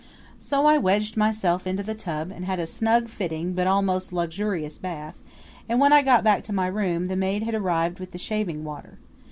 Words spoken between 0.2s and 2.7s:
So I wedged myself into the tub and had a